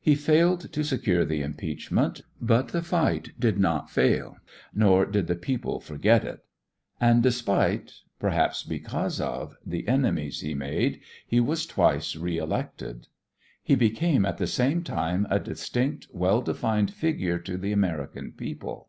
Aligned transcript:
He 0.00 0.14
failed 0.14 0.72
to 0.72 0.82
secure 0.82 1.26
the 1.26 1.42
impeachment, 1.42 2.22
but 2.40 2.68
the 2.68 2.80
fight 2.80 3.32
did 3.38 3.58
not 3.58 3.90
fail, 3.90 4.38
nor 4.74 5.04
did 5.04 5.26
the 5.26 5.34
people 5.36 5.78
forget 5.78 6.24
it; 6.24 6.42
and 7.02 7.22
despite 7.22 7.92
perhaps 8.18 8.62
because 8.62 9.20
of 9.20 9.56
the 9.66 9.86
enemies 9.86 10.40
he 10.40 10.54
made, 10.54 11.02
he 11.26 11.38
was 11.38 11.66
twice 11.66 12.16
reelected. 12.16 13.08
He 13.62 13.74
became 13.74 14.24
at 14.24 14.38
the 14.38 14.46
same 14.46 14.82
time 14.82 15.26
a 15.28 15.38
distinct, 15.38 16.06
well 16.14 16.40
defined 16.40 16.90
figure 16.90 17.38
to 17.40 17.58
the 17.58 17.72
American 17.72 18.32
people. 18.32 18.88